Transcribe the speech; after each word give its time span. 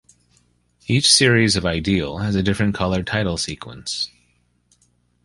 Each 0.87 1.11
series 1.13 1.55
of 1.55 1.63
"Ideal" 1.63 2.17
has 2.17 2.33
a 2.33 2.41
different 2.41 2.73
coloured 2.73 3.05
title 3.05 3.37
sequence. 3.37 4.09